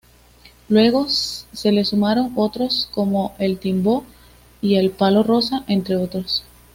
Luego 0.67 1.07
se 1.09 1.71
le 1.71 1.85
sumaron 1.85 2.33
otros 2.35 2.89
como 2.91 3.35
el 3.37 3.59
timbó 3.59 4.03
y 4.59 4.77
el 4.77 4.89
palo 4.89 5.21
rosa, 5.21 5.63
entre 5.67 5.95
otros. 5.95 6.43